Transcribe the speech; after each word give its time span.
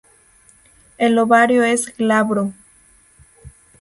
El 0.97 1.19
ovario 1.19 1.63
es 1.63 1.95
glabro. 1.95 2.53